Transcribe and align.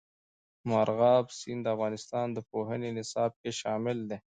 مورغاب 0.69 1.25
سیند 1.39 1.61
د 1.65 1.67
افغانستان 1.75 2.27
د 2.33 2.39
پوهنې 2.49 2.89
نصاب 2.97 3.31
کې 3.41 3.51
شامل 3.59 3.97
دي. 4.09 4.17